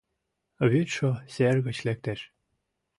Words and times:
Вӱдшӧ 0.71 1.09
сер 1.33 1.55
гыч 1.65 1.77
лектеш 1.87 2.19